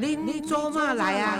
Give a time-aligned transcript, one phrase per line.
[0.00, 1.36] 您做嘛来啊？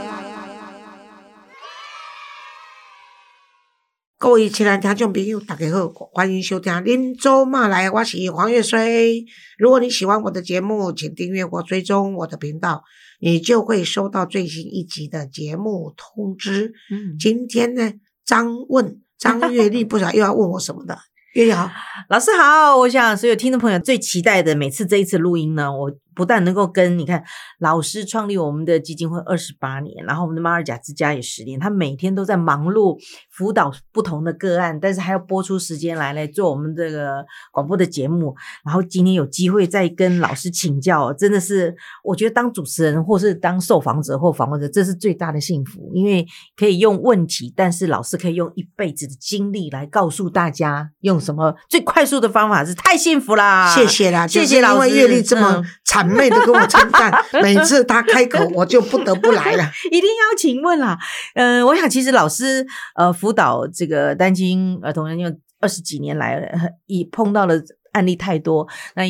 [4.18, 9.24] 各位亲爱的听众朋友，大家好，欢迎收听《您做嘛来》，我是黄月水。
[9.58, 12.82] 如果你喜欢我的节目，请订阅或追踪我的频道，
[13.20, 16.72] 你就会收到最新一集的节目通知。
[16.90, 17.92] 嗯，今天呢，
[18.24, 20.98] 张问张月丽，不知道又要问我什么的。
[21.34, 21.70] 月丽好，
[22.10, 27.22] 老师好，我想所有听众朋友最期待的，每次这一次录音呢，我不但能够跟你看
[27.60, 32.98] 老师创立我们的基金会二十八年，然后我们的马尔甲之家也十年，他每天都在忙碌
[33.30, 38.34] 辅导不同的个案，但是还要播出时间来来做我们这个广播的节目。
[38.64, 53.72] 然后今天有机会再跟老师请教，真的是我觉得当主持人或是当受访者或访问者，这是最大的幸福，因为可以用问题，但是老师可以用一辈子的经历来告诉大家用什么最快速的方法，是太幸福啦！
[53.72, 54.80] 谢谢啦，谢谢老师。
[54.80, 55.62] 为阅历这么
[55.94, 59.64] 嗯谄媚的跟我称赞， 每次她开口我就不得不来了。
[59.92, 60.98] 一定要请问啦。
[61.34, 66.48] 呃，我想其实老师呃辅导这个单亲儿童人，因为二十几年来了，
[66.86, 67.54] 已碰到了。
[67.92, 69.02] 案例太多，那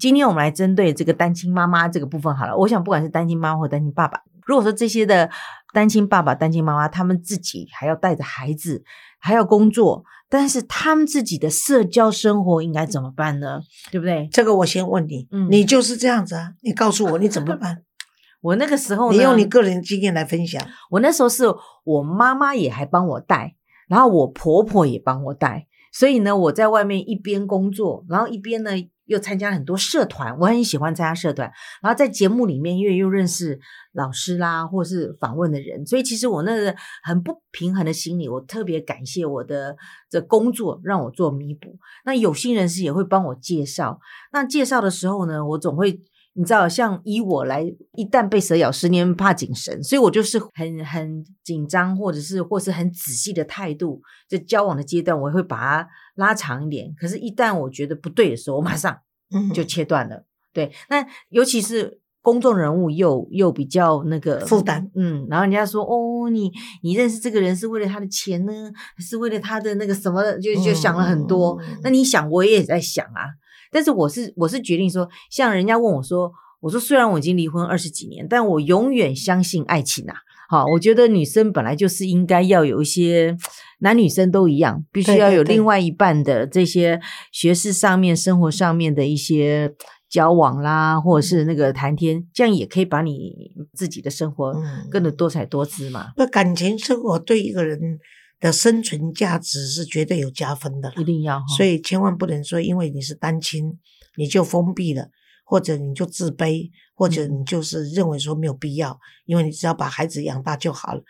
[0.00, 2.56] 今天我们来针对这个单亲妈妈这个部分好了。
[2.56, 5.28] 我想不管是单亲妈妈或单亲爸爸，如果说这些的
[5.74, 8.82] 单亲爸爸、单亲妈妈，他们自己还要带着孩子，
[9.22, 13.60] 还要工作，但是他们自己的社交生活应该怎么办呢？
[13.92, 14.28] 对不对？
[14.32, 16.54] 这个我先问你，嗯你就是这样子啊？
[16.62, 17.84] 你告诉我你怎么办？
[18.42, 20.60] 我那个时候呢，你用你个人经验来分享。
[20.90, 21.44] 我那时候是
[21.84, 23.54] 我妈妈也还帮我带，
[23.88, 28.72] 然后我婆婆也帮我带，所以呢，我在外面一边工作，然后一边呢
[29.06, 31.50] 又参加很多社团，我很喜欢参加社团，
[31.82, 33.58] 然后在节目里面因为又认识
[33.92, 39.76] 老师啦，或是访问的人，所以其实我那个很不平衡的心理，我特别感谢我的
[40.08, 41.78] 这工作让我做弥补。
[42.04, 43.98] 那有心人士也会帮我介绍，
[44.32, 46.02] 那介绍的时候呢，我总会。
[46.34, 47.62] 你知道，像以我来，
[47.94, 56.94] 一旦被蛇咬，十年怕井绳，所以我就是很很紧张，或者是或是很仔细的态度，在交往的阶段，我会把它拉长一点。
[56.98, 58.98] 可是，一旦我觉得不对的时候，我马上
[59.34, 60.24] 嗯，就切断了。
[60.52, 66.52] 对，那尤其是公众人物又又比较那个负担，嗯，然后人家说哦，你
[66.82, 68.52] 你认识这个人是为了他的钱呢，
[68.96, 70.22] 还是为了他的那个什么？
[70.38, 71.58] 就就想了很多。
[71.62, 73.26] 嗯那你想，我也在想啊。
[73.70, 76.30] 但是我是我是决定说，像人家问我说，
[76.60, 80.16] 我说虽然我已经离婚二十几年，但我永远相信爱情啊。
[80.52, 83.34] 好，我觉得女生本来就是应该要有一些，
[83.78, 87.00] 男女生都一样，必须要有另外一半的这些
[87.32, 89.74] 学识上面、生活上面的一些
[90.10, 93.32] 交往啦，或者是那个谈天，这样也可以把你
[93.72, 94.86] 自己的生活嗯。
[94.90, 96.08] 更得多彩多姿嘛。
[96.18, 97.98] 那感情生活对一个人
[98.38, 103.78] 的生存价值是绝对有加分的一定要，所以千万不能说因为你是单亲
[104.18, 105.08] 你就封闭了，
[105.52, 111.02] 或者你就自卑，或者嗯你就是认为说没有必要，因为你只要把孩子养大就好了。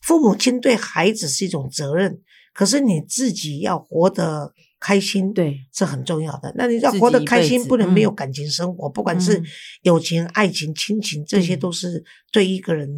[0.00, 2.18] 父母亲对孩子是一种责任，
[2.54, 6.50] 可是你自己要活得开心，对，是很重要的。
[6.56, 9.44] 那你要活得开心，不能没有嗯感情生活，不管是嗯
[9.82, 12.02] 友情、爱情、亲情，这些都是
[12.32, 12.88] 对一个人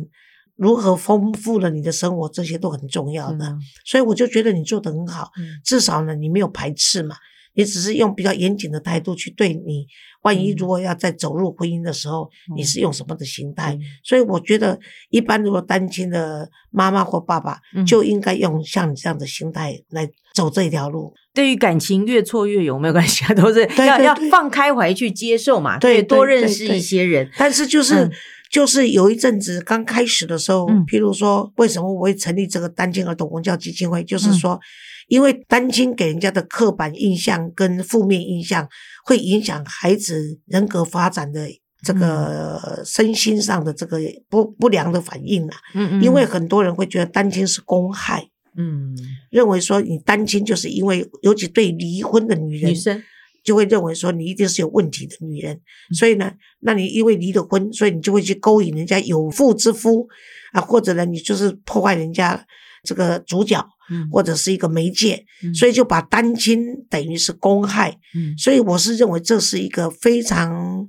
[0.54, 3.58] 如何丰富了你的生活，这些都很重要的。
[3.84, 7.16] 所以我就觉得你做得很好，嗯至少呢，你没有排斥嘛，
[7.54, 9.86] 你只是用比较严谨的态度去对你。
[10.22, 13.74] 万一嗯如果要再走入婚姻的时候，你嗯是用什么的心态？
[13.74, 14.78] 嗯所以我觉得，
[15.10, 21.12] 一般如果单亲的妈妈或爸爸，嗯就应该用像你这样的心态来走这条路。
[21.34, 28.12] 对于感情越挫越勇没有关系啊， 都是要要放开怀去接受嘛，对对多认识一些人，但是就是、嗯
[28.52, 34.04] 就是有一阵子刚开始的时候，嗯譬如说，为什么我会成立这个单亲儿童文教基金会？
[34.04, 34.60] 就是嗯说，
[35.08, 38.68] 因为单亲给人家的刻板印象跟负面印象，
[39.06, 41.48] 会影响孩子人格发展的
[41.82, 43.98] 这个身心上的这个
[44.28, 45.56] 不不良的反应啊。
[45.74, 48.94] 嗯嗯，因为很多人会觉得单亲是公害，嗯，
[49.30, 53.02] 认为说你单亲就是因为，尤其对离婚的女人，女生
[53.42, 55.94] 就会认为说你一定是有问题的女人，嗯。
[55.94, 60.08] 所以呢，那你因为离了婚，所以你就会去勾引人家有妇之夫
[60.52, 62.46] 啊，或者呢，你就是破坏人家
[62.84, 64.08] 这个主角，嗯。
[64.10, 65.54] 或者是一个媒介，嗯。
[65.54, 68.36] 所以就把单亲等于是公害，嗯。
[68.38, 70.88] 所以我是认为这是一个非常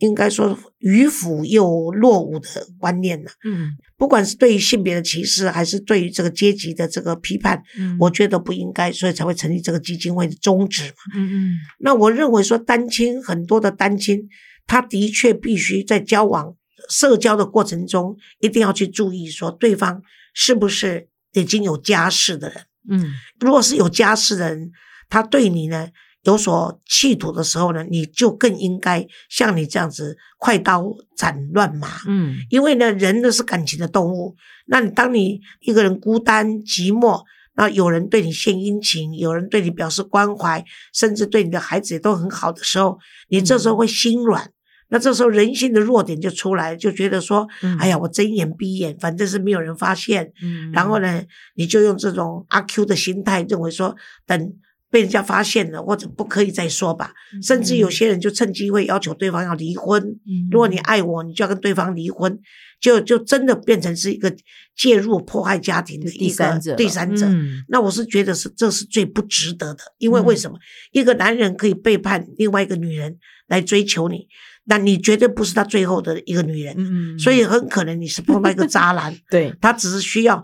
[0.00, 2.48] 应该说迂腐又落伍的
[2.78, 10.96] 观念了、嗯不管是对于性别的歧视，还是对于这个阶级的这个批判，嗯，我觉得不应该，所以才会成立这个基金会的宗旨嘛。
[11.16, 14.26] 嗯嗯那我认为说单亲很多的单亲，
[14.66, 16.54] 他的确必须在交往、
[16.88, 20.00] 社交的过程中，一定要去注意说对方
[20.32, 22.62] 是不是已经有家室的人。
[22.88, 24.72] 嗯如果是有家室的人，
[25.10, 25.88] 他对你呢
[26.24, 30.84] 有所企图的时候呢，你就更应该像你这样子快刀
[31.16, 31.88] 斩乱麻。
[32.06, 34.36] 嗯因为呢，人呢是感情的动物。
[34.66, 37.22] 那你当你一个人孤单寂寞，
[37.54, 44.50] 那有人对你献殷勤，有人对你表示关怀，甚至对你的孩子也都很好的时候，你这时候会心软。
[44.92, 50.32] 那这时候人性的弱点就出来，就觉得说，嗯哎呀，我睁眼闭眼，反正是没有人发现。
[50.42, 51.22] 嗯，然后呢，
[51.54, 53.94] 你就用这种阿 Q 的心态，认为说，
[54.26, 54.52] 等
[54.90, 57.12] 被人家发现了，或者不可以再说吧。
[57.42, 60.02] 甚至有些人就趁机会要求对方要离婚。
[60.02, 62.38] 嗯，如果你爱我，你就要跟对方离婚，
[62.80, 64.34] 就就真的变成是一个
[64.76, 67.26] 介入迫害家庭的第一个三者，第三者。
[67.26, 67.62] 嗯。
[67.68, 70.58] 那我是觉得是这是最不值得的，因为为什么、
[70.90, 73.16] 一个男人可以背叛另外一个女人
[73.46, 74.26] 来追求你，
[74.64, 80.42] 那你绝对不是他最后的一个女人，所以很可能你是碰到一个渣男， 对，他只是需要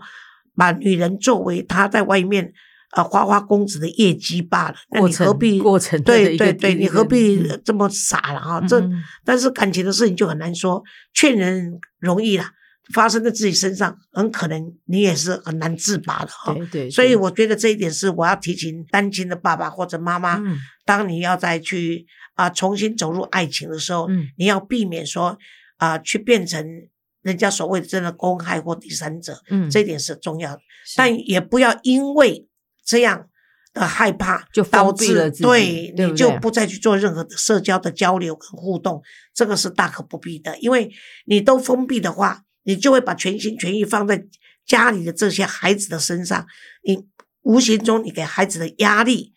[0.55, 2.53] 把女人作为他在外面
[2.91, 4.75] 呃花花公子的业绩罢了。
[4.91, 8.61] 那你何必过程对对对，你何必嗯这么傻了啊？
[8.61, 8.81] 这
[9.25, 10.81] 但是感情的事情就很难说，
[11.13, 12.51] 劝人容易啦，
[12.93, 16.53] 发生在自己身上，很可能你也是很难自拔的哈。
[16.53, 22.05] 对对，所以我觉得这一点是我要提醒单亲的爸爸或者妈妈，嗯当你要再去
[22.35, 25.37] 啊、重新走入爱情的时候，嗯你要避免说
[25.77, 26.65] 啊、去变成
[27.21, 30.61] 人家所谓的真的公害或第三者，嗯，这一点是重要的。
[30.95, 32.46] 但也不要因为
[32.87, 33.27] 这样
[33.73, 39.03] 的害怕，就导致了自己对对对你就不再去做任何的社交的交流跟互动，
[39.33, 40.57] 这个是大可不必的。
[40.59, 40.89] 因为
[41.25, 44.25] 你都封闭的话，你就会把全心全意放在
[44.65, 46.47] 家里的这些孩子的身上，
[46.83, 47.05] 你
[47.41, 49.33] 无形中你给孩子的压力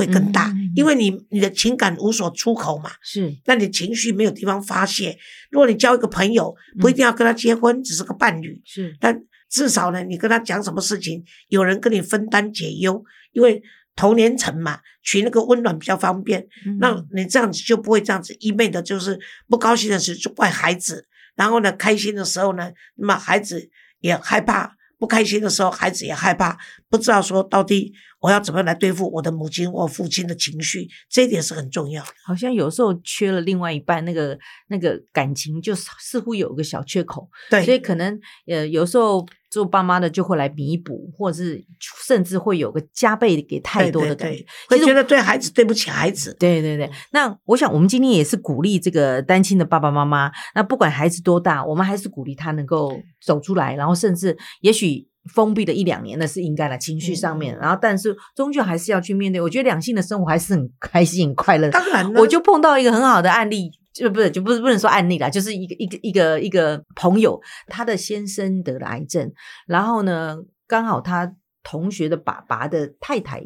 [0.00, 2.90] 会更大，因为你你的情感无所出口嘛。
[3.02, 5.16] 是那你情绪没有地方发泄。
[5.50, 13.62] 如果你交一个朋友，不一定要跟他结婚，只是个伴侣，是，但至少呢，你跟他讲什么事情，有人跟你分担解忧，因为
[13.94, 16.46] 同年层嘛，取那个温暖比较方便。
[16.78, 19.18] 那嗯你这样子就不会这样子一昧的，就是
[19.48, 21.06] 不高兴的时候就怪孩子，
[21.36, 23.68] 然后呢，开心的时候呢，那么孩子
[24.00, 24.76] 也害怕。
[24.98, 26.58] 不开心的时候，孩子也害怕，
[26.90, 32.08] 不知道说到底我要怎么样来对付我的母亲或父亲的情绪，这一点是很重要的。
[32.24, 34.38] 好像有时候缺了另外一半，那个
[34.68, 41.64] 那个感情就似乎有个小缺口，对，所以可能呃有时候做爸妈的就会来弥补，或者是
[42.06, 44.44] 甚至会有个加倍给太多的感觉。
[44.68, 46.36] 会觉得对孩子对不起孩子。
[46.38, 59.40] 对对对，那我想我们今天也是鼓励这个单亲的爸爸妈妈，那不管孩子多大，我们还是鼓励他能够走出来，然后甚至也许封闭了一两年那是应该的，情绪上面，嗯然后但是终究还是要去面对。
[59.40, 61.70] 我觉得两性的生活还是很 开心、很快乐的。
[61.70, 69.32] 当然呢，我就碰到一个很好的案例，就不是就不是不能说案例啦，就是一个一个一个一个朋友，他的先生得了癌症，
[69.66, 70.36] 然后呢，
[70.66, 71.32] 刚好他
[71.62, 73.42] 同学的爸爸的太太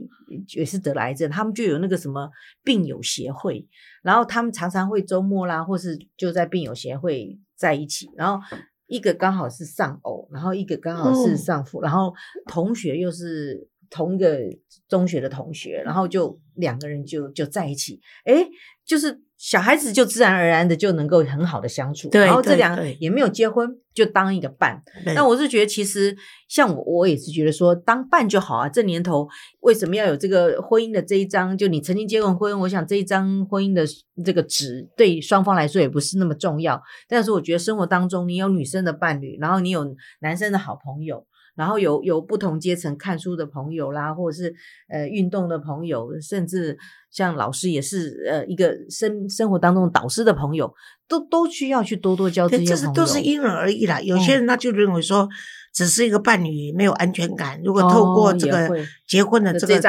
[0.56, 2.30] 也是得了癌症，他们就有那个什么
[2.62, 3.66] 病友协会，
[4.02, 8.42] 然后他们常常会周末啦，或是就在病友协会在一起，然后。
[8.94, 11.36] 一个刚好是丧偶，然后一个刚好是嗯。
[11.36, 12.14] 丧父，然后
[12.46, 14.38] 同学又是同一个
[14.88, 18.46] 中学的同学，然后就两个人就就在一起，哎，
[18.84, 24.82] 就是小孩子就自然而然的就能够很好的相处，然后这两个也没有结婚，就当一个伴。
[25.04, 26.16] 对那我是觉得，其实
[26.48, 28.70] 像我，我也是觉得说，当伴就好啊。
[28.70, 29.28] 这年头
[29.60, 31.54] 为什么要有这个婚姻的这一张？
[31.58, 33.84] 就你曾经结过婚，我想这一张婚姻的
[34.24, 36.82] 这个纸对双方来说也不是那么重要。
[37.06, 41.26] 但是我觉得生活当中，你有女生的伴侣，然后你有男生的好朋友。
[41.54, 44.54] 然后有有不同阶层看书的朋友啦，或者是
[44.88, 46.76] 呃运动的朋友，甚至
[47.10, 50.72] 像老师也是呃一个生生活当中导师的朋友，
[51.08, 52.92] 都都需要去多多交这对，些朋友。
[52.92, 54.00] 这是都是因人而异啦。
[54.00, 55.28] 有些嗯人他就认为说，
[55.74, 57.60] 只是一个伴侣没有安全感。
[57.64, 58.70] 如果透过哦这个
[59.08, 59.80] 结婚的这个呃，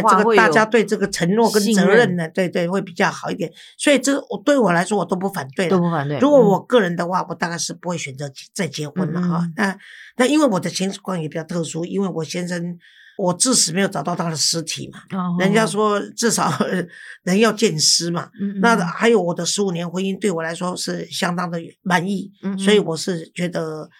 [0.00, 3.50] 这个大家对这个承诺跟责任呢，对对，会比较好一点。
[3.76, 5.70] 所以这我对我来说，我都不反对了。
[5.70, 6.18] 都不反对。
[6.18, 9.52] 嗯如果我个人的话，我大概是不会选择再结婚了哈嗯嗯。
[9.56, 9.78] 那
[10.18, 12.78] 那因为我的情况也比较特殊，因为我先生
[13.18, 15.00] 我至死没有找到他的尸体嘛。
[15.18, 16.48] 哦人家说至少
[17.24, 18.28] 人要见尸嘛。
[18.60, 23.90] 那还有我的十五年婚姻对我来说是相当的满意，嗯所以我是觉得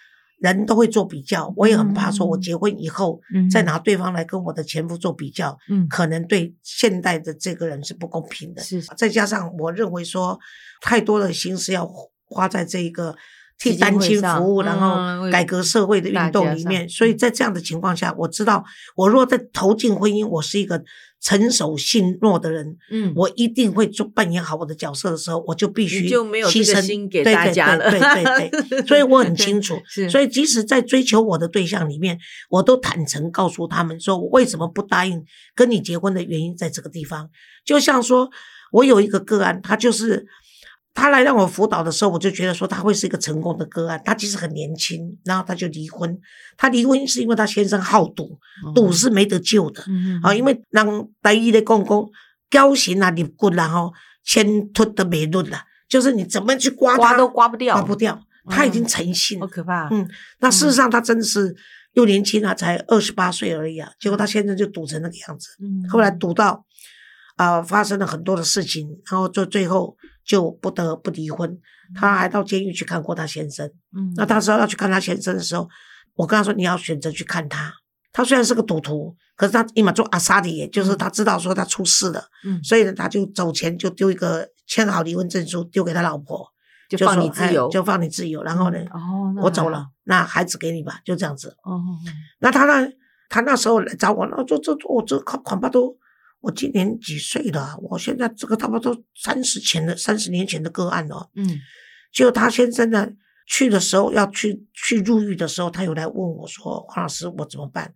[0.44, 8.62] 人都会做比较，我也很怕说我结婚以后嗯再拿对方来跟我的前夫做比较，嗯可能对现代的这个人是不公平的。
[8.62, 10.38] 是再加上我认为说
[10.82, 11.90] 太多的心思要
[12.26, 13.16] 花在这一个
[13.58, 16.86] 替单亲服务，然嗯后改革社会的运动里面。
[16.88, 18.62] 所以在这样的情况下，我知道
[18.96, 20.82] 我若在投进婚姻，我是一个
[21.24, 29.80] 成熟信诺的人，嗯，我一定会做扮演好我的角色的时候，我就必须就没有牺牲心给对对大家了，对对对对， 所以我很清楚。
[30.10, 32.18] 所以，即使在追求我的对象里面，
[32.50, 37.30] 我都坦诚告诉他们说，我为什么不答应跟你结婚的原因在这个地方。
[37.64, 38.28] 就像说，
[38.72, 40.26] 我有一个个案，他就是
[40.94, 44.00] 他来让我辅导的时候，我就觉得说他会是一个成功的个案。
[44.04, 46.16] 他其实很年轻，然后他就离婚。
[46.56, 48.38] 他离婚是因为他先生好赌，
[48.74, 49.82] 赌是没得救的。
[49.88, 52.06] 嗯啊，因为人台语咧讲讲，
[52.48, 58.16] 绞刑啊、立骨啦、吼，先脱的没论啦，就是你怎么去刮它刮都刮不掉，刮不掉，
[58.48, 59.46] 他已经嗯成性了。
[59.46, 59.88] 好可怕。
[59.90, 60.08] 嗯，
[60.38, 61.52] 那事实上他真的是
[61.94, 65.48] 又年轻啊，才二十八岁而已啊，结果他先生就赌成那个样子。
[65.60, 66.64] 嗯后来赌到
[67.36, 71.58] 啊、发生了很多的事情，然后就最后就不得不离婚。
[71.94, 73.70] 他还到监狱去看过他先生。
[73.96, 75.68] 嗯那他说要去看他先生的时候，
[76.14, 77.72] 我跟他说你要选择去看他。
[78.12, 86.46] 他虽然是个赌徒，可是他立马做阿萨里，就是他知道说他出事了，嗯所以呢，他就走前就丢一个签好离婚证书丢给他老婆，
[86.88, 88.42] 就放你自由，哎就放你自由。
[88.44, 91.56] 然后呢，哦，我走了，那孩子给你吧，就这样子。
[91.64, 91.82] 哦，
[92.38, 92.88] 那他呢，
[93.28, 95.96] 他那时候来找我，那这这我这恐恐怕都，
[96.44, 97.76] 我今年几岁了啊？
[97.80, 101.30] 我现在这个差不多三十前的三十年前的个案了。
[101.34, 101.58] 嗯
[102.12, 103.08] 结果他先生呢，
[103.46, 107.92] 去的时候要去去入狱的时候，他又来问我说：“黄老师，我怎么办？”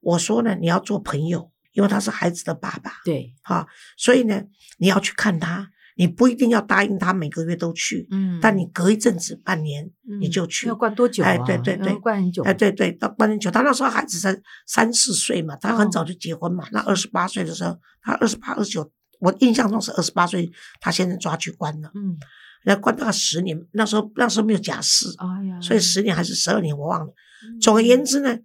[0.00, 4.42] 我说呢，你要做朋友，因为他是孩子的爸爸，对，哈，所以呢，
[4.78, 10.66] 你要去看他，你不一定要答应他每个月都去，嗯，但你隔一阵子半年你嗯就去。
[10.68, 11.28] 要关多久啊？
[11.28, 13.50] 哎对对对要关很久，哎，对对，到关很久。
[13.50, 14.34] 他那时候孩子才
[14.66, 16.66] 三四岁嘛，他很哦早就结婚嘛。
[16.72, 22.16] 那二十八岁的时候，他二十八、二十九，我印象中是二十八岁，他先生抓去关了，嗯，
[22.64, 23.60] 那关大概十年。
[23.72, 27.06] 那时候那时候没有假释，哎呀，所以十年还是十二年，我忘了。
[27.06, 28.38] 嗯总而言之呢，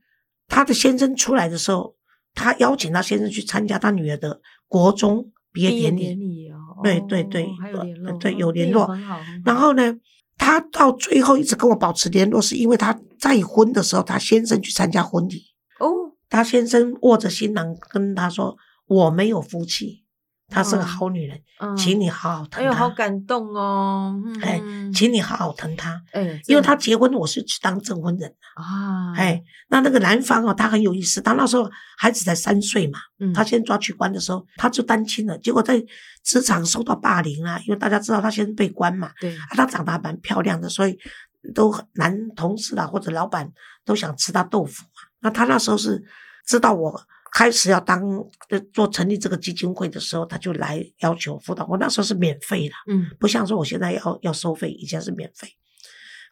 [0.47, 1.95] 他的先生出来的时候，
[2.33, 6.44] 他邀请他先生去参加他女儿的国中毕业典礼。
[6.85, 8.87] 对哦对对还有联络，对有联络
[9.43, 9.93] 然后呢，
[10.37, 15.43] 他到最后一直跟我保持联络，是因为他再婚的时候，他先生去参加婚礼。
[15.79, 18.55] 哦，他先生握着新郎跟他说
[18.87, 20.04] ：“我没有夫妻，
[20.47, 22.59] 她是个嗯好女人，嗯请你好好疼她。
[22.59, 28.33] 哎呦，好感动哦，哎嗯请你好好疼她，哎，因为她结婚，我是去当证婚人。
[28.55, 35.83] 啊，哎，那那个男方哦，他很有意思，他那时候孩子才三岁嘛，嗯，他先抓去关的时候，他就单亲了，结果在
[36.23, 40.97] 职场受到霸凌啊，因为大家知道他先被关嘛，对，啊，他长得还蛮漂亮的，所以
[41.53, 43.51] 都男同事啦或者老板
[43.83, 45.01] 都想吃他豆腐嘛。
[45.21, 46.01] 那他那时候是
[46.45, 47.01] 知道我
[47.35, 48.01] 开始要当
[48.47, 51.67] 呃做成立这个基金会的时候，他就来要求辅导。
[51.69, 55.49] 我那时候是免费的，嗯不像说我现在要要收费，以前是免费。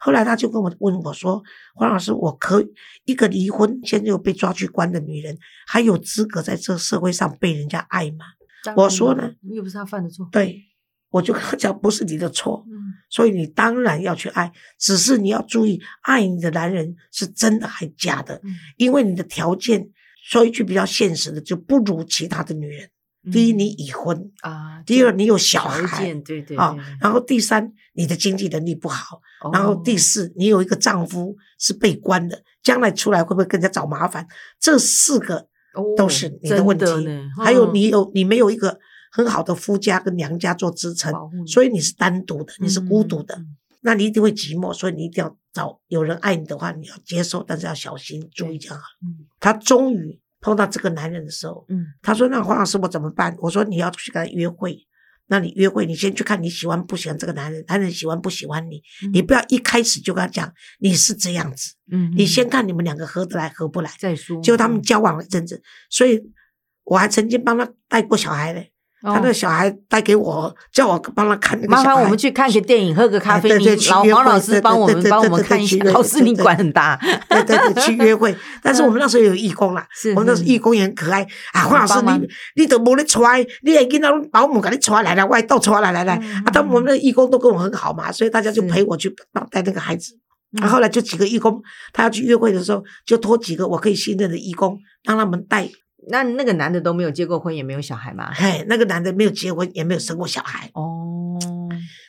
[0.00, 1.42] 后来他就跟我问我说
[1.76, 2.66] ：“黄老师，我可以
[3.04, 8.24] 一个离婚现在又被抓去关的女人，还有资格在这个社会上被人家爱吗
[8.74, 10.62] 我说呢又不是他犯的错？”，对，
[11.10, 12.72] 我就跟他讲，不是你的错，嗯
[13.10, 19.90] 所以你当然要去爱，只是你要注意，爱你的男人是真的还假的，嗯因为你的条件，
[20.24, 22.88] 说一句比较现实的，就不如其他的女人。
[23.30, 29.18] 第一，嗯你已婚；啊，第二，你有小孩，对对啊对，然后第三，你的经济能力不好；
[29.52, 34.26] 然后第哦四，你有一个丈夫是被关的，将来出来会不会跟人家找麻烦？
[34.58, 35.36] 这四个
[35.74, 36.84] 哦都是你的问题。
[37.36, 38.78] 还有嗯你有你没有一个
[39.12, 41.12] 很好的夫家跟娘家做支撑
[41.46, 43.38] 所以你是单独的，你是孤独的。
[43.80, 48.80] 那你一定会寂寞，所以你一定要找有人爱你的话，你要接受，但是要小心注意就好。
[49.06, 54.86] 嗯他终于碰到这个男人的时候，嗯他说：“那黄老师我怎么办？”我说：“你要去跟他约会。
[55.26, 63.90] 那你约会，你先去看你喜欢不喜欢这个男人，男人喜欢不喜欢你，嗯你不要一开始就跟他讲你是这样子，嗯，你嗯先看你们两个合得来合不来。
[63.98, 66.20] 再说，结果他们交往了一阵子，所以
[66.82, 68.73] 我还曾经帮他带过小孩嘞。
[69.04, 71.70] 他那个哦小孩带给我，叫我帮他看那个。
[71.70, 78.34] 麻烦我们去看个电影，喝个咖啡，对对黄老师帮我们帮我们看一下老师，你管很大，对对对，去约会。
[78.62, 81.62] 但是我们那时候有义工啦，我们那时候义工也很可爱啊。
[81.62, 82.28] 黄老师你
[82.62, 86.44] 你都没得揣，你也跟那种保姆给你揣来来，外倒揣来来来嗯啊。
[86.52, 90.14] 但我们的义工都跟我很好嘛，所以大家就陪我去帮带那个孩子。
[90.14, 90.20] 嗯
[90.54, 91.60] 然后后来就几个义工，
[91.92, 95.68] 他要去约会的时候，就托几个我可以信任的义工，让他们带。
[96.08, 98.32] 那那个男的都没有结过婚，也没有小孩嘛？
[98.32, 100.70] 嘿，那个男的没有结婚，也没有生过小孩。
[100.74, 101.38] 哦，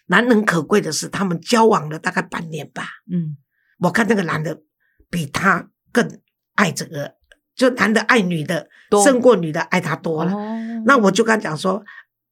[0.08, 2.88] 难能可贵的是，他们交往了大概半年吧。
[3.12, 3.38] 嗯
[3.80, 4.62] 我看那个男的
[5.10, 6.20] 比他更
[6.56, 7.16] 爱这个，
[7.56, 8.70] 就男的爱女的
[9.04, 10.34] 胜过女的爱他多了。
[10.34, 10.52] 哦
[10.86, 11.84] 那我就跟他讲说，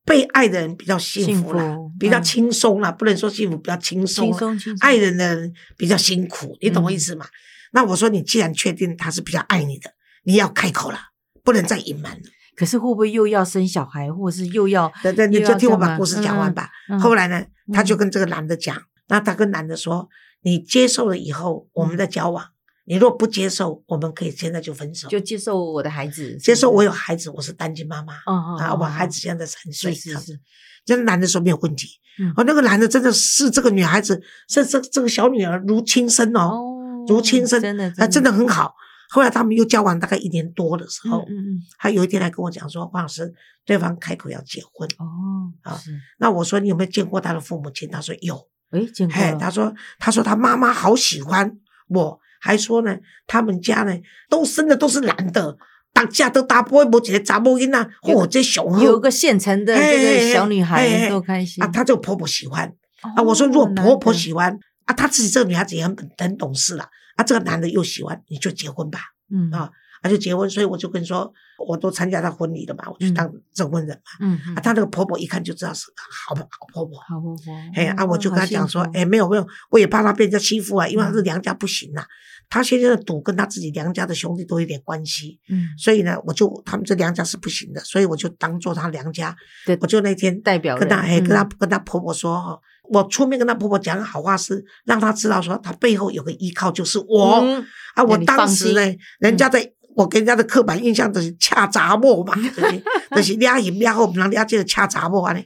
[0.06, 4.28] 被爱的人比较幸幸福了，福比较嗯轻松啦，不能说幸福，比较轻松。
[4.28, 7.26] 轻松轻松，爱人的人比较辛苦，你懂我嗯意思吗？
[7.72, 9.90] 那我说，你既然确定他是比较爱你的，
[10.24, 11.00] 你要开口了，
[11.44, 12.24] 不能再隐瞒了。
[12.56, 16.70] 可是会不会又要生小孩，或者是又要对对，你就听我把故事讲完吧。
[16.88, 20.08] 嗯后来呢，他就嗯跟这个男的讲，那他跟男的说
[20.46, 22.46] ：“你接受了以后，我嗯们再交往；
[22.86, 25.08] 你若不接受，我们可以现在就分手。
[25.08, 30.40] 就接受我的孩子，接受我有有孩子，我是单亲妈妈哦哦啊，我哦孩子现在三岁，是是是，
[30.86, 31.88] 这男的说没有问题。
[32.20, 38.76] 嗯哦，那个男的真的是这个女孩子，是这这个小女儿如亲生哦，哦如亲生，真的啊，真的很好。
[39.14, 43.32] 后来他们又交往大概一年多的时候，嗯嗯他有一天来跟我讲说，黄老师，
[43.64, 44.90] 对方开口要结婚。
[45.00, 45.80] 嗯哦啊
[46.18, 47.88] 那我说你有没有见过他的父母亲？
[47.92, 48.36] 他说有。
[48.72, 53.96] 哎见过他说他说他妈妈好喜欢我，还说呢，他们家呢
[54.30, 55.56] 都生的都是男的，
[55.94, 62.74] 大家都打不会无一个查某囡仔，有嚯，这雄厚有个现成的这个小女孩多开心啊，她这个婆婆喜欢
[63.16, 63.22] 啊。
[63.22, 69.00] 我说如果哦婆婆喜欢啊，她自己这个女孩子也很很懂事了啊，这个男的又喜欢，你就结婚吧。
[69.32, 69.70] 嗯啊
[70.02, 71.34] 他就结婚，所以我就跟你说，
[71.66, 74.12] 我都参加他婚礼了嘛，我去嗯当证婚人嘛。
[74.20, 77.00] 嗯嗯啊，他那个婆婆一看就知道是个好好婆婆。
[77.08, 77.44] 好婆婆
[77.74, 82.06] 哎啊，我就跟他讲说，哎，没有没有，我也怕他被人家欺负啊，因为他是嗯娘家不行啊。
[82.50, 89.34] 他现在的赌跟他自己娘家的兄弟都有点关系，嗯所以呢，我就他们这娘家是不行的，所以我就当做他娘家。
[89.66, 92.60] 对我就那天代表跟他人哎跟他嗯跟他婆婆说哈，
[92.90, 97.40] 我出面跟他婆婆讲好话是让他知道说他背后有个依靠就是我。
[97.42, 97.66] 嗯。
[97.96, 99.74] 啊，我当时呢，人家在。
[99.96, 102.84] 我给人家的刻板印象就是恰杂货嘛， 就是
[103.16, 105.40] 就是俩赢俩后，不能俩这个恰杂货啊呢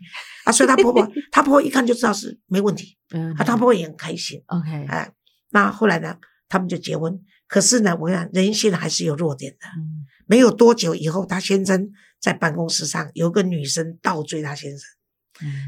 [0.46, 3.34] 啊，所以他婆婆 他婆婆一看就知道是没问题，嗯。
[3.34, 4.86] 啊，他婆婆也很开心，OK。
[4.88, 5.12] 哎，
[5.50, 6.16] 那后来呢，
[6.48, 7.20] 他们就结婚。
[7.50, 9.68] 可是呢，我讲，人性还是有弱点的。
[9.78, 10.06] 嗯。
[10.28, 11.90] 没有多久以后，他先生
[12.22, 14.97] 在办公室上有个女生倒追他先生，嗯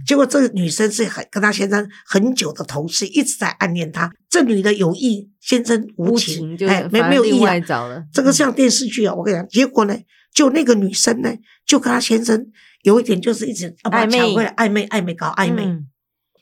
[0.05, 4.11] 结果这个女生是很跟她先生很久的同事，一直在暗恋他。
[4.29, 7.43] 这女的有意，先生无无情，就哎，没没有意啊。
[7.43, 7.61] 外。
[7.61, 8.03] 找了。
[8.13, 9.95] 这个像电视剧啊，我跟你讲，结果呢，
[10.33, 11.31] 就那个女生呢，
[11.65, 12.47] 就跟他先生
[12.83, 14.17] 有一点就是一直暧昧。
[14.17, 15.65] 抢回来，暧昧暧昧搞暧昧。
[15.65, 15.87] 嗯。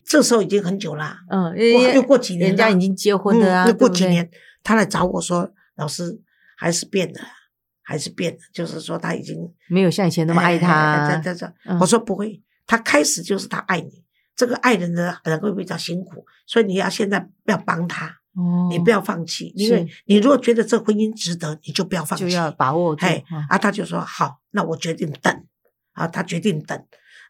[0.10, 1.53] 这时候已经很久啦，嗯，
[1.93, 4.29] 又过几年，人家已经结婚了又过几年，
[4.63, 6.22] 他来找我说，老师
[6.55, 7.19] 还是变了，
[7.84, 9.36] 还是变了，就是说他已经
[9.67, 11.77] 没有像以前那么爱他这这这，嗯。
[11.79, 14.03] 我说不会，他开始就是他爱你，
[14.35, 25.46] 这个爱人的人会比较辛苦，所以你要现在不要帮他，哦你不要放弃，因为你如果觉得这婚姻值得，你就不要放弃，就要把握住嘿嗯啊，他就说好，那我决定等
[25.94, 26.77] 啊，他决定等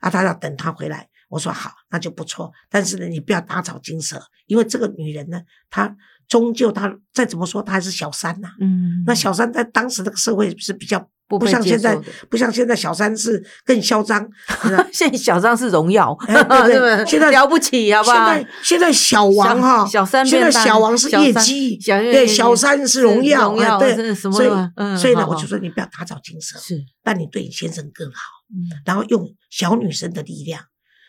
[0.02, 1.08] 啊，他要等他回来。
[1.30, 2.54] 我说好，那就不错。
[2.70, 5.94] 但是呢，你不要打草惊蛇，因为这个女人呢，她
[6.26, 14.28] 终究她再怎么说，她还是小三呐、嗯，那小三在当时那个社会是比较不不像现在，不像现在小三是更嚣张。
[14.94, 16.18] 现在小三是荣耀，
[17.06, 18.16] 现在了不起，好不好？
[18.16, 30.62] 现在现在小王哈，小小三现在小王是业绩，小对，小三是荣耀，荣耀哎对，所以嗯所以呢，好好我就说你不要打草惊蛇，是，但你对你先生更好，嗯然后用小女生的力量。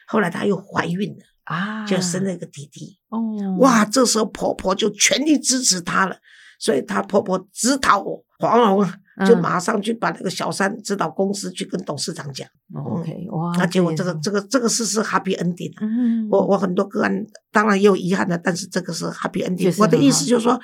[0.07, 2.99] 后来她又怀孕了，啊，就生了一个弟弟。
[3.11, 3.21] 哦，
[3.59, 6.17] 哇，这时候婆婆就全力支持她了，
[6.59, 8.03] 所以她婆婆指导
[8.39, 8.95] 黄龙啊，
[9.27, 12.47] 就嗯马上去把那个小三指导公司去跟董事长讲。
[12.75, 15.73] 哦 OK，哇，那结果这个这个这个事是 happy ending
[16.31, 19.75] 我我很多个案当然也有遗憾的，但是这个是 happy ending。
[19.79, 20.61] 我的意思就是说，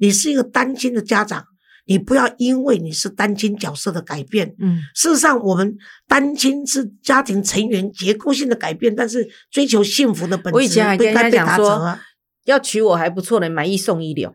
[0.00, 1.44] 你是一个单亲的家长，
[1.86, 4.54] 你不要因为你是单亲角色的改变。
[4.58, 10.96] 嗯事实上，我们单亲是家庭成员结构性的改变，但是追求幸福的本质不应该
[11.30, 12.00] 被打折啊。
[12.48, 14.32] 要娶我还不错呢，买一送一流。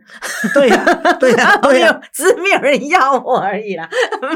[0.53, 0.85] 对呀、
[1.19, 3.89] 对呀、对呀、没有，只是没有人要我而已啦，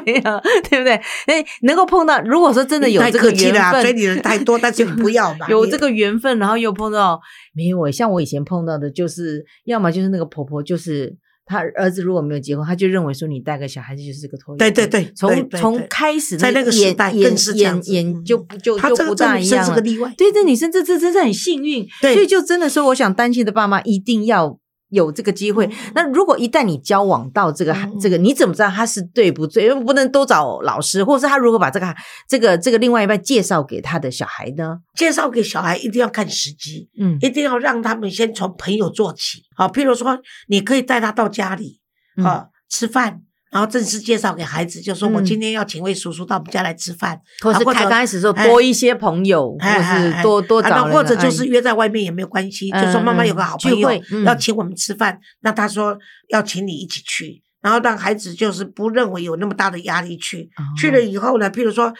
[0.03, 0.21] 没有，
[0.69, 0.93] 对不对？
[1.27, 5.45] 哎，能够碰到，如果说真的有太这个缘客气了啊，追分，你的人太多， 但是不要吧。
[5.49, 7.21] 有这个缘分，然后又碰到
[7.53, 7.91] 没有诶？
[7.91, 11.15] 像我以前碰到的，就是要么就是那个婆婆，就是
[11.47, 14.57] 她儿子如果没有结婚，他就认为说你带个小孩子就是个拖延。
[14.57, 19.81] 对对对，对从对从开始在那个时眼代眼更是这样眼子嗯眼就不就不大一样。
[20.17, 25.69] 对，这女生这这真是很幸运，对所以就真的说，我想单亲的爸妈一定要有这个机会。
[25.93, 29.65] 那如果一旦你交往到这个、嗯这个，你怎么知道他是对不对？
[29.65, 31.95] 因为不能都找老师，或者是他如何把这个
[32.27, 34.79] 这个这个另外一半介绍给他的小孩呢？
[34.95, 39.43] 介绍给小孩一定要看时机，嗯一定要让他们先从朋友做起。
[39.55, 41.81] 好，譬如说，你可以带他到家里
[42.17, 43.21] 嗯啊、吃饭，
[43.51, 53.89] 然后正式介绍给孩子，就说我嗯今天要请位叔叔到我们家来吃饭，或是啊开刚开始的时候哎多一些朋友，或是多多啊找或者就哎是约在外面也没有关系，嗯就说妈妈有个好朋友
[54.25, 55.97] 要请我们吃饭，那他说
[56.29, 61.93] 要请你一起去，然后让孩子就是不认为有那么大的压力去，去了哦以后呢，譬如说。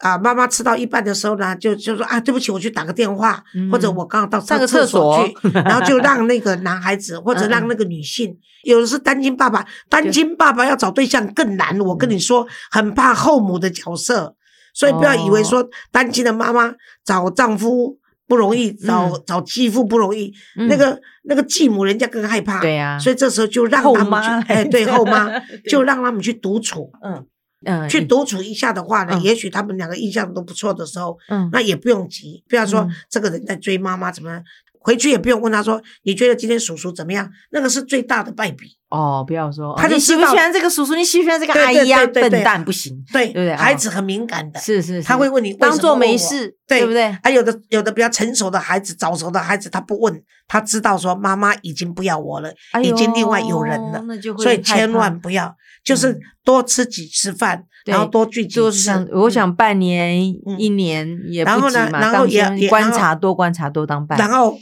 [0.00, 8.34] 啊，妈妈吃到一半的时候呢，就就说啊，对不起，我去打个电话，或者嗯我刚刚到上个厕厕所去，然后就让那个男孩子或者让那个女性，
[8.64, 14.34] 有的是单亲爸爸，单亲爸爸要找对象更难，我跟你说，很怕后母的角色，
[14.74, 16.72] 所以不要以为说单亲的妈妈
[17.04, 20.66] 找丈夫不容易，找找继父不容易，嗯。
[20.66, 25.60] 那个那个继母人家更害怕，对呀，所以这时候就让他们去， 哎，对后妈对。
[25.68, 26.90] 就让他们去独处。
[27.04, 27.26] 嗯
[27.64, 29.22] 嗯去独处一下的话呢，嗯。
[29.22, 31.48] 也许他们两个印象都不错的时候，嗯。
[31.52, 32.90] 那也不用急，不要说嗯。
[33.08, 34.42] 这个人在追妈妈怎么，
[34.78, 38.76] 回去也不用问他说你觉得今天叔叔怎么样，那个是最大的败笔。
[38.90, 40.96] 哦，不要说，他就喜不喜欢这个叔叔？
[40.96, 41.98] 你喜不喜欢这个阿姨啊？
[42.06, 47.16] 对对对笨蛋不行，对，对不对哦孩子很敏感的，是是，是他会问你当做没事，对不对？
[47.22, 54.02] 还有的有的比较成熟的孩子，早熟的孩子，他不问，他知道说妈妈已经不要我了，哎已经另外有人了
[54.38, 59.08] 所以千万不要，就是多吃几次饭，对然后多聚几次。
[59.12, 64.18] 我嗯想半年、嗯一年也然后不急嘛，呢然后也观察多观察多当伴。
[64.18, 64.58] 然后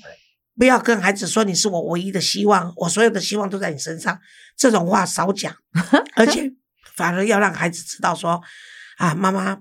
[0.59, 4.19] 不要跟孩子说你是我唯一的希望，我所有的希望都在你身上，
[4.57, 5.55] 这种话少讲，
[6.17, 6.51] 而且
[6.97, 8.43] 反而要让孩子知道说
[8.97, 9.59] 啊，妈妈，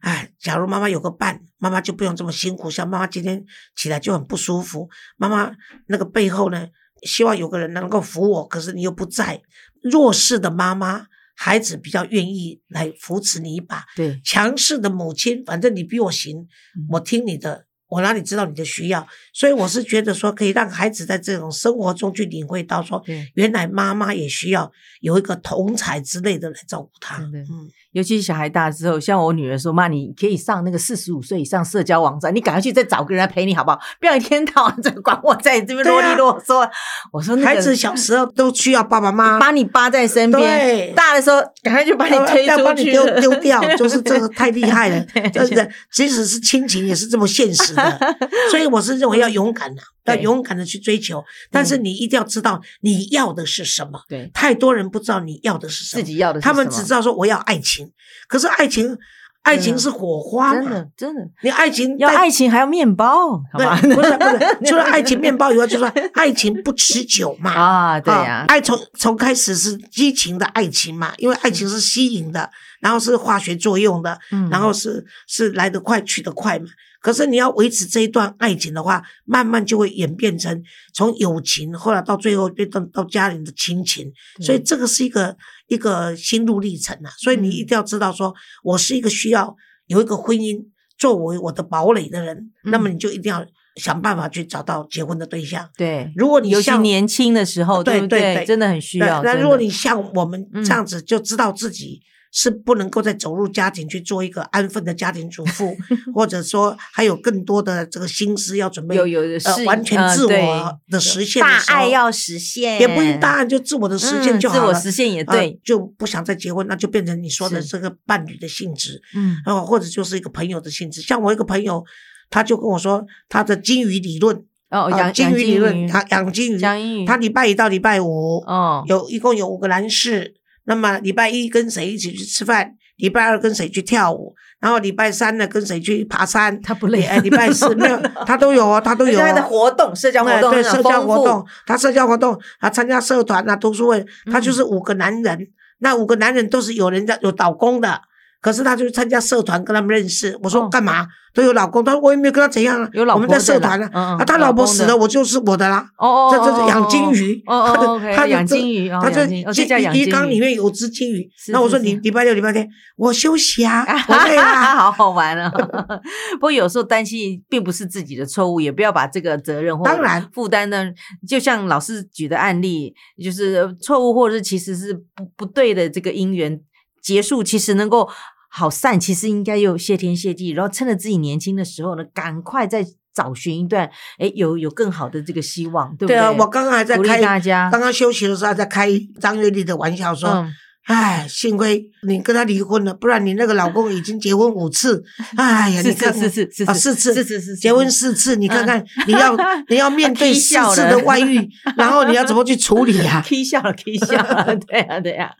[0.00, 3.44] 哎，假如妈妈有个伴，妈妈就不用这么辛苦，像妈妈今天
[3.76, 5.52] 起来就很不舒服，妈妈
[5.86, 6.66] 那个背后呢，
[7.04, 9.40] 希望有个人能够扶我，可是你又不在，
[9.82, 11.06] 弱势的妈妈。
[11.36, 16.86] 孩子比较愿意来扶持你一把，对，强势的母亲，反正你比我行，嗯。
[16.90, 19.06] 我听你的，我哪里知道你的需要？
[19.32, 23.00] 所以我是觉得说，可以让孩子在这种生活中去领会到说，
[23.34, 27.18] 原来妈妈也需要有一个同才之类的来照顾他。
[27.22, 33.78] 嗯，尤其是小孩大之后，像我女儿说：“妈，你可以上那个四十五岁以上社交网站，你赶快去再找个人来陪你，好不好？
[34.00, 36.68] 不要一天到晚在管我在这边啰里啰嗦。
[37.12, 45.30] 我说、那个：“孩子小时候都需要爸爸妈妈把你扒在身边，大的时候赶快就把你推要出去把你丢了丢掉， 就是这个太厉害了 对。
[45.30, 48.16] 这人即使是亲情，也是这么现实的。
[48.50, 54.00] 所以我是认为要勇敢的、要勇敢的去追求，但是你一定要知道你要的是什么。
[54.08, 57.90] 对太多人不知道你要的是什么，自己要的是他们只知道说我要爱情，
[58.28, 58.96] 可是爱情，
[59.42, 63.78] 爱情是火花嘛，真的真的你爱情要爱情还要面包，好吧？
[63.80, 67.52] 对，不是不是，除了爱情面包以外，就说爱情不持久嘛。
[67.56, 76.66] 啊，对爱从从开始是激情的爱情嘛，因为爱情是吸引的，然后是化学作用的，嗯然后是是来得快去得快嘛。
[77.04, 80.62] 可是你要维持这一段爱情的话，慢慢就会演变成
[80.94, 85.36] 从友情，后来到最后变到到家人的亲情，所以这个是一个
[85.68, 87.10] 一个心路历程啊。
[87.18, 89.54] 所以你一定要知道说，我是一个需要
[89.88, 90.58] 有一个婚姻
[90.96, 93.44] 作为我的堡垒的人，嗯那么你就一定要
[93.76, 95.68] 想办法去找到结婚的对象。
[95.76, 99.20] 对，如果你尤其像年轻的时候，不对对对真的很需要。
[99.20, 102.00] 对那如果你像我们嗯这样子，就知道自己
[102.36, 105.76] 是不能够再走入家庭去做一个安分的家庭主妇，
[106.12, 114.72] 或者说还有更多的这个心思要准备有有的呃完全自我的实现的大爱要实现，也不一定大爱，就自我的实现嗯就好了。
[114.72, 121.00] 自我实现也啊对，就不想再结婚，那就变成你说的这个伴侣的性质，嗯然后或者就是一个朋友的性质。
[121.00, 121.84] 像我一个朋友，
[122.30, 124.36] 他就跟我说他的金鱼理论，
[124.70, 130.34] 哦，啊养金鱼理论，他养金鱼，养金鱼，他礼拜一到礼拜五，哦，有一共有五个男士，
[130.64, 137.02] 那么礼拜一跟谁一起去吃饭，礼拜二跟谁去跳舞，然后礼拜三呢跟谁去爬山，他不累？
[137.04, 139.44] 哎，礼拜四 没有，他都有哦，他都有他的哦。
[139.48, 145.46] 活动，社交活动，哎对社交活动，他社交活动，他参加社团啊、读书会，他就是嗯五个男人，
[145.78, 148.00] 那五个男人都是有人家有导工的，
[148.44, 150.38] 可是他就参加社团跟他们认识。
[150.42, 151.06] 我说哦干嘛？
[151.32, 155.84] 都有老公，他说我也没有跟他怎样啊，有老我们在社团啊，他老婆死了，我就是我的啦。
[155.98, 161.26] 哦哦，这这养金鱼，哦哦他养金鱼，哦他这这金鱼缸里面有只金鱼。
[161.48, 164.76] 那我说你礼拜六、礼拜天我休息啊， 我累啊。
[164.76, 165.50] 好好玩啊！
[166.38, 170.84] 不过有时候担心并不是自己的错误，也不要把这个责任或当然负担呢，
[171.26, 176.60] 就像老师举的案例，就是错误或者是其实是不不对的这个姻缘
[177.02, 178.08] 结束，其实能够
[178.56, 187.68] 好散，其实应该又谢天谢地，然后趁着自己年轻的时候呢，赶快再找寻一段，哎，有有更好的这个希望，对不对啊，我刚刚还在开，大家。
[187.72, 188.88] 刚刚休息的时候还在开
[189.20, 190.30] 张月丽的玩笑说。
[190.30, 190.52] 嗯，
[190.84, 195.02] 哎，幸亏你跟他离婚了，不然你那个老公已经结婚五次。
[195.36, 199.36] 哎呀，是你看是是是啊，是四次，是是是结婚四次，你看看，你要
[199.68, 205.30] 你要面对踢四次的外遇， 然后你要怎么去处理啊？k 笑了 k 笑了，对呀 对呀，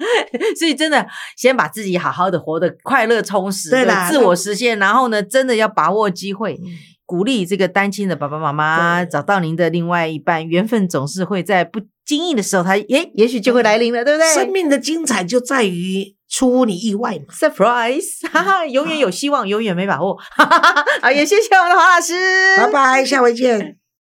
[0.59, 6.59] 所以真的先把自己好好的活得快乐充实，对啦自我实现，然后呢，真的要把握机会。
[6.65, 6.73] 嗯
[7.07, 14.35] 鼓励这个单亲的爸爸妈妈找到您的另外一半，缘分总是会在不经意的时候，它也也许就会来临了，对不对？
[14.35, 17.33] 生命的精彩就在于出乎你意外嘛。
[17.33, 20.15] surprise，哈哈，永远有希望，永远没把握。
[20.17, 22.15] 哈哈哈哈好，也谢谢我们的黄老师，
[22.59, 23.84] 拜拜，下回见。